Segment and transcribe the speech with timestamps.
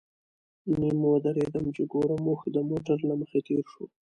[0.79, 3.85] نیم ودرېدم چې ګورم اوښ د موټر له مخې تېر شو.